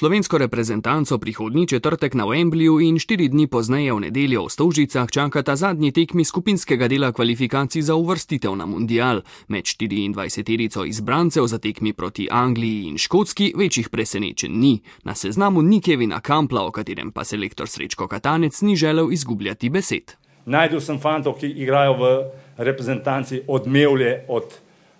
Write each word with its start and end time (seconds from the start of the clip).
Slovensko 0.00 0.38
reprezentanco 0.38 1.18
prihodnji 1.18 1.66
četrtek 1.66 2.14
na 2.14 2.24
Wembleyu 2.24 2.88
in 2.88 2.98
štiri 2.98 3.28
dni 3.28 3.46
pozneje 3.46 3.92
v 3.92 4.00
nedeljo 4.00 4.46
v 4.46 4.50
Stovžicah 4.50 5.10
čakata 5.10 5.56
zadnji 5.56 5.92
tekmi 5.92 6.24
skupinskega 6.24 6.88
dela 6.88 7.12
kvalifikacij 7.12 7.82
za 7.82 7.94
uvrstitev 7.94 8.56
na 8.56 8.66
mundial. 8.66 9.20
Med 9.48 9.64
24-terico 9.64 10.86
izbrancev 10.88 11.46
za 11.46 11.58
tekmi 11.58 11.92
proti 11.92 12.28
Angliji 12.30 12.88
in 12.88 12.96
Škotski 12.98 13.52
večjih 13.56 13.88
presenečenj 13.88 14.52
ni. 14.52 14.80
Na 15.04 15.14
seznamu 15.14 15.62
ni 15.62 15.80
Kevina 15.80 16.20
Kampla, 16.20 16.64
o 16.64 16.70
katerem 16.70 17.12
pa 17.12 17.24
selektor 17.24 17.68
Srečko 17.68 18.08
Katanec 18.08 18.62
ni 18.62 18.76
želel 18.76 19.12
izgubljati 19.12 19.68
besed. 19.68 20.16
Najdel 20.46 20.80
sem 20.80 20.98
fantov, 20.98 21.36
ki 21.36 21.46
igrajo 21.46 21.92
v 21.92 22.24
reprezentanci 22.56 23.42
odmevlje 23.48 24.24
od, 24.28 24.44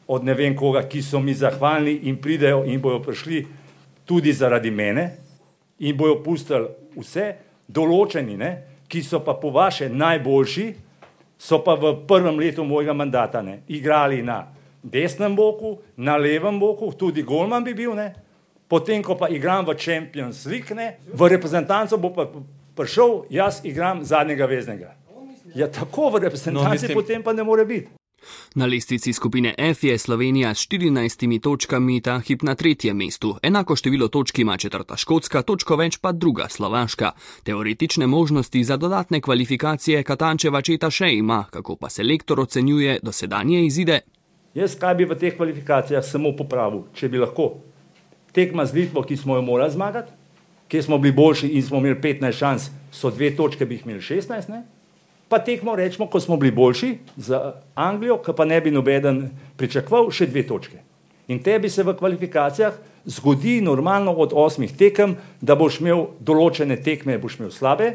od 0.08 0.24
ne 0.24 0.34
vem 0.34 0.56
koga, 0.56 0.84
ki 0.88 1.02
so 1.02 1.20
mi 1.20 1.34
zahvalni 1.34 2.00
in 2.02 2.20
pridejo 2.20 2.64
in 2.66 2.80
bojo 2.80 3.00
prišli 3.00 3.59
tudi 4.10 4.32
zaradi 4.32 4.70
mene 4.70 5.04
in 5.78 5.94
bojo 5.96 6.16
pustili 6.24 6.66
vse, 6.98 7.26
določeni, 7.70 8.34
ne, 8.34 8.50
ki 8.90 9.04
so 9.06 9.20
pa 9.22 9.36
po 9.38 9.52
vaše 9.54 9.86
najboljši, 9.86 10.64
so 11.38 11.60
pa 11.62 11.76
v 11.78 11.92
prvem 12.08 12.40
letu 12.42 12.64
mojega 12.66 12.96
mandata 12.96 13.38
ne, 13.46 13.60
igrali 13.70 14.18
na 14.26 14.40
desnem 14.82 15.36
boku, 15.38 15.76
na 15.94 16.16
levem 16.18 16.58
boku, 16.58 16.90
tudi 16.98 17.22
Golman 17.22 17.62
bi 17.62 17.76
bil, 17.78 17.94
ne, 17.94 18.08
potem 18.66 18.98
ko 19.06 19.14
pa 19.14 19.30
igram 19.30 19.62
v 19.68 19.78
Champions 19.78 20.42
League, 20.50 20.74
ne, 20.74 20.96
v 21.06 21.30
reprezentanco 21.30 22.00
bo 22.02 22.10
pa 22.10 22.26
prišel, 22.74 23.30
jaz 23.30 23.62
igram 23.62 24.02
zadnjega 24.02 24.50
veznega. 24.50 24.90
Ja, 25.54 25.70
tako 25.70 26.10
v 26.10 26.26
reprezentanci 26.26 26.66
no, 26.66 26.74
mislim... 26.74 26.98
potem 26.98 27.22
pa 27.22 27.32
ne 27.32 27.46
more 27.46 27.62
biti. 27.62 27.99
Na 28.54 28.66
lestvici 28.66 29.12
skupine 29.12 29.54
F 29.58 29.84
je 29.84 29.98
Slovenija 29.98 30.54
s 30.54 30.58
14 30.58 31.40
točkami 31.40 32.00
ta 32.00 32.18
hip 32.18 32.42
na 32.42 32.54
tretjem 32.54 32.96
mestu, 32.96 33.36
enako 33.42 33.76
število 33.76 34.08
točk 34.08 34.38
ima 34.38 34.56
četrta 34.56 34.96
Škotska, 34.96 35.42
točko 35.42 35.76
več 35.76 35.96
pa 35.96 36.12
druga 36.12 36.48
Slovaška. 36.48 37.12
Teoretične 37.42 38.06
možnosti 38.06 38.64
za 38.64 38.76
dodatne 38.76 39.20
kvalifikacije 39.20 40.02
Katančeva 40.02 40.62
četa 40.62 40.90
še 40.90 41.12
ima, 41.14 41.44
kako 41.50 41.76
pa 41.76 41.88
selektor 41.88 42.40
ocenjuje 42.40 42.98
dosedanje 43.02 43.64
izide. 43.66 44.00
Jaz 44.54 44.74
kaj 44.78 44.94
bi 44.94 45.04
v 45.06 45.14
teh 45.14 45.36
kvalifikacijah 45.36 46.04
samo 46.04 46.32
popravil, 46.36 46.88
če 46.94 47.08
bi 47.08 47.20
lahko. 47.22 47.60
Tekma 48.34 48.66
z 48.66 48.74
Litvo, 48.74 49.02
ki 49.02 49.16
smo 49.16 49.36
jo 49.38 49.42
morali 49.46 49.70
zmagati, 49.70 50.12
kjer 50.68 50.84
smo 50.84 50.98
bili 50.98 51.14
boljši 51.14 51.48
in 51.54 51.62
smo 51.62 51.78
imeli 51.78 52.00
15 52.02 52.38
šans, 52.38 52.70
so 52.90 53.10
dve 53.10 53.30
točke, 53.36 53.66
bi 53.66 53.78
jih 53.78 53.86
imeli 53.86 54.00
16. 54.00 54.50
Ne? 54.50 54.62
Pa 55.30 55.38
tekmo, 55.38 55.76
rečemo, 55.78 56.08
ko 56.10 56.20
smo 56.20 56.36
bili 56.36 56.50
boljši 56.52 56.94
za 57.16 57.54
Anglijo, 57.74 58.18
ki 58.18 58.32
pa 58.36 58.44
ne 58.44 58.60
bi 58.60 58.72
nobeden 58.74 59.28
pričakoval, 59.56 60.10
še 60.10 60.26
dve 60.26 60.42
točke. 60.46 60.80
In 61.30 61.38
tebi 61.38 61.70
se 61.70 61.84
v 61.86 61.94
kvalifikacijah 61.94 62.74
zgodi 63.06 63.60
normalno 63.62 64.10
od 64.10 64.34
osmih 64.34 64.72
tekem, 64.76 65.14
da 65.40 65.54
boš 65.54 65.78
imel 65.80 66.08
določene 66.18 66.80
tekme, 66.82 67.20
boš 67.22 67.38
imel 67.38 67.52
slabe. 67.54 67.92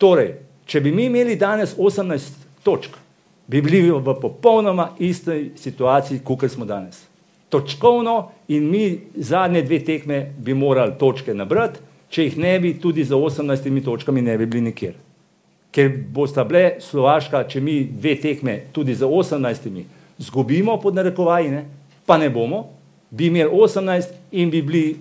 Torej, 0.00 0.32
če 0.64 0.80
bi 0.80 0.94
mi 0.96 1.10
imeli 1.10 1.36
danes 1.36 1.76
18 1.76 2.48
točk, 2.64 2.96
bi 3.44 3.60
bili 3.60 3.82
v 3.92 4.16
popolnoma 4.22 4.94
isti 4.98 5.52
situaciji, 5.60 6.24
kot 6.24 6.48
smo 6.48 6.64
danes. 6.64 7.04
Točkovno 7.52 8.16
in 8.48 8.70
mi 8.70 8.86
zadnje 9.20 9.66
dve 9.68 9.82
tekme 9.84 10.22
bi 10.38 10.56
morali 10.56 10.96
točke 10.96 11.36
nabrati, 11.36 11.84
če 12.08 12.24
jih 12.24 12.40
ne 12.40 12.56
bi, 12.62 12.72
tudi 12.80 13.04
za 13.04 13.20
18 13.20 13.84
točkami 13.84 14.24
ne 14.24 14.38
bi 14.38 14.48
bili 14.48 14.70
nikjer 14.70 14.96
ker 15.70 15.90
bosta 16.12 16.44
bile 16.44 16.80
Slovaška, 16.82 17.44
če 17.48 17.60
mi 17.62 17.82
dve 17.84 18.16
tekme 18.20 18.56
tudi 18.74 18.94
za 18.94 19.06
18, 19.06 19.82
zgubimo 20.18 20.76
pod 20.80 20.94
narekovaji, 20.94 21.50
ne? 21.50 21.64
pa 22.06 22.18
ne 22.18 22.30
bomo, 22.30 22.64
bi 23.10 23.26
imeli 23.30 23.50
18 23.50 24.16
in 24.32 24.50
bi 24.50 24.62
bili 24.62 24.96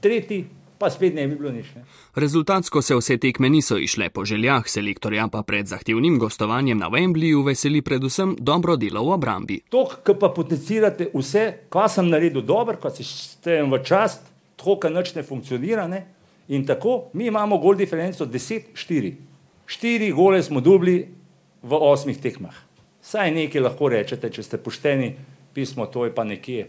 tretji, 0.00 0.44
pa 0.78 0.90
spet 0.90 1.14
ne 1.14 1.26
bi 1.26 1.34
bilo 1.34 1.50
nič. 1.52 1.72
Ne? 1.74 1.82
Rezultatsko 2.14 2.82
se 2.82 2.94
vse 2.94 3.16
tekme 3.18 3.50
niso 3.50 3.78
išle 3.78 4.08
po 4.10 4.24
željah, 4.24 4.68
selektorja 4.68 5.28
pa 5.32 5.42
pred 5.42 5.66
zahtevnim 5.66 6.18
gostovanjem 6.18 6.78
na 6.78 6.90
Wembleyju 6.92 7.44
veseli 7.46 7.82
predvsem 7.82 8.36
dobro 8.38 8.76
delo 8.76 9.02
v 9.04 9.12
obrambi. 9.18 9.60
To, 9.74 9.86
kar 10.04 10.18
pa 10.20 10.30
potencirate 10.30 11.10
vse, 11.14 11.46
kva 11.68 11.88
sem 11.88 12.08
naredil 12.08 12.44
dobro, 12.46 12.76
kva 12.80 12.92
se 12.94 13.04
štejem 13.04 13.72
v 13.72 13.82
čast, 13.84 14.28
to, 14.56 14.78
kar 14.80 14.92
nič 14.92 15.14
ne 15.16 15.26
funkcionira, 15.26 15.88
ne? 15.88 16.06
in 16.48 16.62
tako 16.66 17.08
mi 17.12 17.26
imamo 17.26 17.58
gol 17.58 17.74
diferenco 17.74 18.26
10-4. 18.26 19.25
Štiri 19.66 20.12
gole 20.14 20.42
smo 20.42 20.60
dubli 20.60 21.08
v 21.62 21.72
osmih 21.74 22.18
tekmah. 22.22 22.54
Saj 23.02 23.30
nekaj 23.34 23.62
lahko 23.62 23.90
rečete, 23.90 24.30
če 24.30 24.42
ste 24.42 24.58
pošteni, 24.58 25.14
pismo 25.54 25.86
to 25.86 26.06
je 26.06 26.14
pa 26.14 26.24
nekje. 26.26 26.66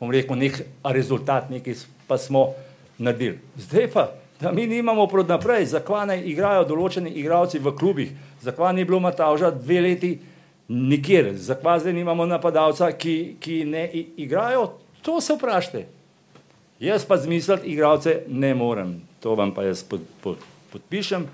Bom 0.00 0.12
rekel, 0.12 0.36
nek 0.36 0.60
rezultat, 0.84 1.48
nekaj 1.50 1.84
pa 2.08 2.18
smo 2.20 2.52
naredili. 2.98 3.40
Zdaj 3.56 3.88
pa, 3.92 4.04
da 4.40 4.52
mi 4.52 4.66
nimamo 4.66 5.06
prod 5.06 5.28
naprej, 5.28 5.66
zakaj 5.72 6.06
ne 6.12 6.16
igrajo 6.28 6.64
določeni 6.68 7.12
igralci 7.16 7.60
v 7.60 7.72
klubih, 7.76 8.12
zakaj 8.44 8.74
ni 8.76 8.84
bilo 8.84 9.00
Matavža 9.00 9.50
dve 9.56 9.80
leti 9.80 10.12
nikjer, 10.68 11.32
zakaj 11.36 11.86
zdaj 11.86 11.96
nimamo 11.96 12.26
napadalca, 12.28 12.90
ki, 12.92 13.36
ki 13.40 13.64
ne 13.64 13.86
igrajo, 14.16 14.74
to 15.02 15.20
se 15.20 15.36
vprašajte. 15.36 15.86
Jaz 16.80 17.06
pa 17.08 17.16
zmisliti 17.16 17.72
igralce 17.72 18.22
ne 18.28 18.52
morem, 18.54 19.00
to 19.24 19.32
vam 19.34 19.54
pa 19.56 19.64
jaz 19.64 19.80
pod, 19.84 20.04
pod, 20.20 20.42
podpišem. 20.72 21.24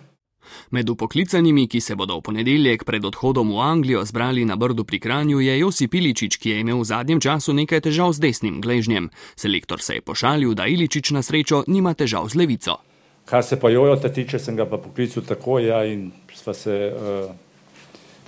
Med 0.70 0.90
upoklicanimi, 0.90 1.66
ki 1.68 1.80
se 1.80 1.96
bodo 1.96 2.16
v 2.18 2.26
ponedeljek 2.28 2.84
pred 2.84 3.04
odhodom 3.04 3.52
v 3.52 3.60
Anglijo 3.60 4.04
zbrali 4.04 4.44
na 4.44 4.56
Brdu 4.56 4.84
pri 4.84 5.00
Kranju, 5.00 5.40
je 5.40 5.58
Josip 5.58 5.94
Iličič, 5.94 6.36
ki 6.36 6.50
je 6.50 6.60
imel 6.60 6.80
v 6.80 6.88
zadnjem 6.88 7.20
času 7.20 7.52
nekaj 7.52 7.80
težav 7.88 8.12
z 8.12 8.24
desnim 8.24 8.60
gležnjem. 8.60 9.10
Selektor 9.36 9.82
se 9.82 9.98
je 9.98 10.00
pošalil, 10.00 10.54
da 10.54 10.66
Iličič 10.66 11.10
na 11.10 11.22
srečo 11.22 11.64
nima 11.66 11.94
težav 11.94 12.28
z 12.28 12.40
levico. 12.40 12.78
Kar 13.24 13.44
se 13.44 13.60
pa 13.60 13.70
jojo 13.70 13.96
tiče, 13.96 14.38
sem 14.38 14.56
ga 14.56 14.66
pa 14.66 14.78
poklical 14.78 15.22
tako, 15.22 15.58
ja, 15.58 15.84
in 15.84 16.10
sva 16.34 16.54
se 16.54 16.92
uh, 16.92 17.30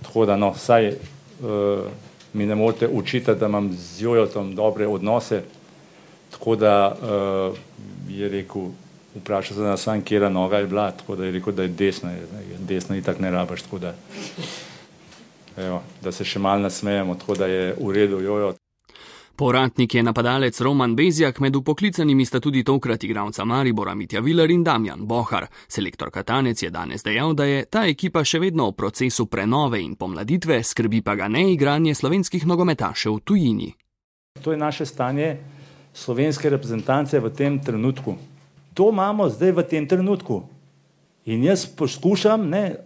tako, 0.03 0.27
da 0.27 0.37
no, 0.37 0.55
saj 0.55 0.89
uh, 0.89 1.91
mi 2.33 2.47
ne 2.47 2.55
morete 2.55 2.89
učiti, 2.89 3.35
da 3.35 3.47
imam 3.47 3.73
z 3.73 4.03
jojotom 4.03 4.55
dobre 4.55 4.87
odnose, 4.87 5.43
tako 6.31 6.57
da 6.57 6.95
uh, 6.95 7.59
je 8.09 8.29
rekel, 8.29 8.71
vprašal 9.15 9.57
sem 9.57 9.65
nas, 9.65 9.89
kje 10.05 10.31
noga 10.31 10.59
je 10.59 10.67
bila, 10.67 10.91
tako 10.91 11.17
da 11.17 11.25
je 11.25 11.33
rekel, 11.33 11.53
da 11.53 11.63
je 11.63 11.69
desna, 11.69 12.11
je 12.11 12.59
desna 12.59 12.97
in 12.97 13.03
tako 13.03 13.23
ne 13.23 13.31
rabaš, 13.31 13.63
tako 13.63 13.79
da, 13.79 13.95
evo, 15.57 15.83
da 16.03 16.13
se 16.13 16.25
še 16.25 16.39
mal 16.39 16.61
nasmejemo, 16.61 17.15
tako 17.15 17.35
da 17.35 17.47
je 17.47 17.75
v 17.81 17.93
redu 17.93 18.21
jojo. 18.21 18.55
Poratnik 19.37 19.95
je 19.95 20.03
napadalec 20.03 20.61
Roman 20.61 20.97
Bezjak, 20.97 21.41
med 21.41 21.57
upoklicanimi 21.57 22.25
sta 22.27 22.41
tudi 22.41 22.63
tokrat 22.65 23.05
igralca 23.05 23.45
Maribora 23.45 23.95
Mitja 23.95 24.21
Viler 24.21 24.51
in 24.51 24.63
Damjan 24.63 25.07
Bohar. 25.07 25.49
Selektor 25.69 26.11
Katanec 26.11 26.63
je 26.63 26.71
danes 26.71 27.03
dejal, 27.03 27.35
da 27.35 27.45
je 27.45 27.65
ta 27.65 27.83
ekipa 27.87 28.23
še 28.25 28.39
vedno 28.39 28.69
v 28.71 28.77
procesu 28.79 29.27
prenove 29.27 29.81
in 29.83 29.97
pomladitve, 29.99 30.63
skrbi 30.63 31.03
pa 31.03 31.17
ga 31.19 31.27
ne 31.29 31.49
igranje 31.53 31.95
slovenskih 31.95 32.47
nogometašev 32.47 33.17
v 33.17 33.25
tujini. 33.25 33.73
To 34.43 34.53
je 34.53 34.59
naše 34.59 34.87
stanje 34.87 35.37
slovenske 35.95 36.51
reprezentance 36.51 37.19
v 37.19 37.35
tem 37.35 37.59
trenutku 37.59 38.15
to 38.75 38.91
imamo 38.91 39.29
zdaj 39.31 39.53
v 39.53 39.67
tem 39.71 39.89
trenutku. 39.89 40.43
In 41.25 41.45
jaz 41.45 41.67
poskušam 41.67 42.49
ne, 42.51 42.77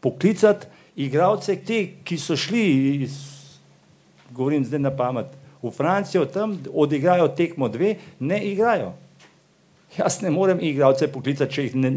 poklicati 0.00 0.66
igralce, 0.96 1.56
te, 1.56 1.80
ki 2.04 2.18
so 2.18 2.36
šli, 2.36 2.66
iz, 3.04 3.18
govorim 4.32 4.64
zdaj 4.64 4.80
na 4.80 4.92
pamet, 4.94 5.26
v 5.62 5.70
Francijo, 5.72 6.24
tam 6.28 6.58
odigrajo 6.72 7.28
tekmo 7.36 7.68
dve, 7.68 7.96
ne 8.20 8.38
igrajo. 8.52 8.92
Jaz 9.98 10.20
ne 10.22 10.30
morem 10.30 10.58
igralce 10.60 11.08
poklicati, 11.08 11.52
če 11.54 11.66
jih 11.68 11.76
ne, 11.78 11.90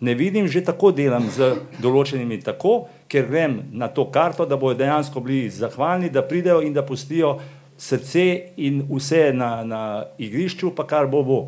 ne 0.00 0.14
vidim, 0.14 0.48
že 0.48 0.64
tako 0.64 0.90
delam 0.96 1.28
z 1.32 1.54
določenimi 1.82 2.40
tako, 2.44 2.86
ker 3.08 3.28
grem 3.28 3.60
na 3.72 3.88
to 3.88 4.08
karto, 4.12 4.46
da 4.46 4.58
bodo 4.58 4.78
dejansko 4.80 5.22
bili 5.22 5.50
zahvalni, 5.50 6.10
da 6.10 6.24
pridejo 6.26 6.62
in 6.64 6.74
da 6.74 6.84
pustijo 6.86 7.36
srce 7.78 8.56
in 8.56 8.82
vse 8.88 9.30
na, 9.36 9.62
na 9.64 9.82
igrišču, 10.18 10.72
pa 10.76 10.86
kar 10.88 11.08
bo 11.10 11.22
bo. 11.22 11.40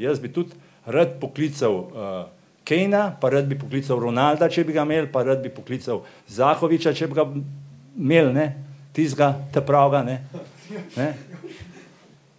Jaz 0.00 0.20
bi 0.20 0.30
tudi 0.32 0.56
rad 0.86 1.18
poklical 1.20 1.74
uh, 1.74 2.24
Kejna, 2.64 3.16
pa 3.20 3.28
rad 3.28 3.48
bi 3.48 3.58
poklical 3.60 4.00
Ronalda, 4.00 4.48
če 4.48 4.64
bi 4.64 4.72
ga 4.72 4.86
imel, 4.88 5.10
pa 5.12 5.22
rad 5.26 5.42
bi 5.44 5.52
poklical 5.52 6.02
Zahoviča, 6.32 6.94
če 6.96 7.08
bi 7.10 7.18
ga 7.18 7.26
imel, 7.28 8.32
ne, 8.32 8.46
tizga, 8.96 9.34
te 9.52 9.60
pravga, 9.64 10.00
ne. 10.06 10.18
ne. 10.96 11.10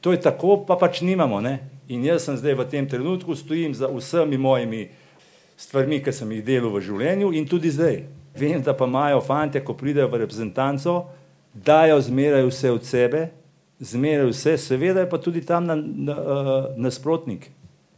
To 0.02 0.14
je 0.14 0.22
tako, 0.22 0.64
pa 0.66 0.80
pač 0.82 1.04
nimamo, 1.06 1.40
ne. 1.46 1.60
In 1.94 2.02
jaz 2.06 2.26
sem 2.26 2.38
zdaj 2.42 2.58
v 2.58 2.66
tem 2.70 2.90
trenutku, 2.90 3.38
stojim 3.38 3.74
za 3.78 3.86
vsemi 3.94 4.38
mojimi 4.42 4.88
stvarmi, 5.58 6.02
ki 6.02 6.14
sem 6.14 6.32
jih 6.34 6.44
delal 6.46 6.74
v 6.74 6.82
življenju 6.82 7.30
in 7.38 7.46
tudi 7.46 7.70
zdaj. 7.74 8.02
Vem, 8.36 8.60
da 8.66 8.74
pa 8.76 8.90
imajo 8.90 9.22
fante, 9.24 9.62
ko 9.64 9.78
pridejo 9.78 10.10
v 10.12 10.26
reprezentanco, 10.26 11.06
dajo 11.54 12.02
zmeraj 12.02 12.50
vse 12.50 12.74
od 12.74 12.84
sebe, 12.84 13.30
zmeraj 13.80 14.30
vse, 14.32 14.58
seveda 14.58 15.00
je 15.00 15.10
pa 15.10 15.18
tudi 15.18 15.42
tam 15.46 15.66
na, 15.66 15.76
na, 15.76 16.14
uh, 16.14 16.66
nasprotnik. 16.78 17.50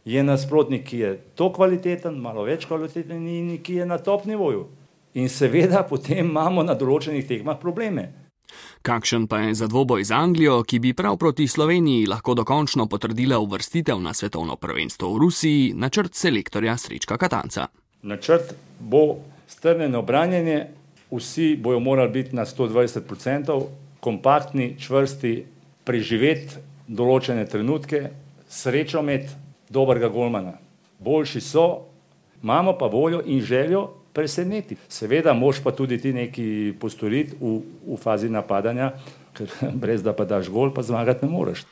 Je 0.04 0.22
nasprotnik, 0.22 0.86
ki 0.88 0.98
je 0.98 1.10
to 1.34 1.52
kvaliteten, 1.52 2.16
malo 2.20 2.46
več 2.46 2.64
kvaliteten 2.66 3.26
in 3.28 3.58
ki 3.62 3.82
je 3.82 3.86
na 3.86 3.98
top 3.98 4.24
nivoju. 4.24 4.66
In 5.14 5.28
seveda 5.28 5.82
potem 5.88 6.26
imamo 6.26 6.62
na 6.62 6.74
določenih 6.74 7.26
tekmah 7.28 7.60
probleme. 7.60 8.08
Kakšen 8.82 9.26
pa 9.28 9.42
je 9.44 9.54
za 9.54 9.66
dvoboj 9.68 10.04
z 10.04 10.14
Anglijo, 10.16 10.62
ki 10.64 10.78
bi 10.80 10.94
prav 10.96 11.18
proti 11.20 11.48
Sloveniji 11.48 12.06
lahko 12.08 12.34
dokončno 12.34 12.86
potrdila 12.88 13.38
uvrstitev 13.38 14.00
na 14.00 14.14
svetovno 14.14 14.56
prvenstvo 14.56 15.10
v 15.14 15.18
Rusiji, 15.18 15.74
načrt 15.74 16.14
selektorja 16.14 16.76
Srečka 16.78 17.18
Katanca? 17.20 17.66
Načrt 18.02 18.54
bo 18.80 19.18
strnjeno 19.48 20.02
branjenje, 20.02 20.66
vsi 21.10 21.56
bojo 21.60 21.80
morali 21.80 22.10
biti 22.12 22.36
na 22.36 22.46
120%, 22.46 23.60
kompaktni, 24.00 24.76
čvrsti, 24.80 25.44
preživeti 25.88 26.60
določene 26.88 27.46
trenutke, 27.48 28.10
srečo 28.48 29.00
imeti, 29.04 29.32
dobrega 29.72 30.08
golmana. 30.12 30.56
Boljši 31.04 31.40
so, 31.44 31.66
imamo 32.42 32.74
pa 32.78 32.88
voljo 32.92 33.22
in 33.24 33.40
željo 33.44 33.86
preseneti. 34.12 34.76
Seveda, 34.88 35.34
moš 35.36 35.62
pa 35.64 35.72
tudi 35.72 35.98
ti 36.00 36.12
nekaj 36.12 36.78
postoriti 36.80 37.36
v, 37.40 37.58
v 37.86 37.98
fazi 38.00 38.30
napadanja, 38.32 38.92
ker 39.36 39.52
brez 39.82 40.02
da 40.02 40.16
pa 40.16 40.26
daš 40.28 40.50
gol, 40.52 40.72
pa 40.74 40.82
zmagati 40.82 41.26
ne 41.26 41.32
moreš. 41.32 41.66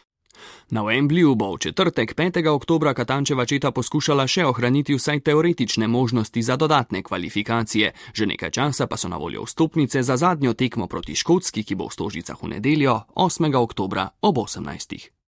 Na 0.71 0.83
Wembleyju 0.83 1.35
bo 1.35 1.55
v 1.55 1.59
četrtek 1.59 2.15
5. 2.15 2.47
oktober 2.49 2.95
Katančeva 2.95 3.47
četa 3.47 3.71
poskušala 3.71 4.27
še 4.27 4.45
ohraniti 4.47 4.95
vsaj 4.95 5.21
teoretične 5.21 5.89
možnosti 5.89 6.43
za 6.43 6.57
dodatne 6.57 7.03
kvalifikacije, 7.03 7.93
že 8.15 8.27
nekaj 8.27 8.51
časa 8.51 8.87
pa 8.87 8.97
so 8.97 9.09
na 9.09 9.17
voljo 9.17 9.45
vstopnice 9.45 10.03
za 10.03 10.17
zadnjo 10.17 10.55
tekmo 10.55 10.87
proti 10.87 11.15
Škotski, 11.15 11.65
ki 11.65 11.75
bo 11.75 11.89
v 11.89 11.93
Stožicah 11.93 12.43
v 12.43 12.59
nedeljo 12.59 13.01
8. 13.15 13.55
oktober 13.57 14.09
ob 14.21 14.37
18. 14.39 15.16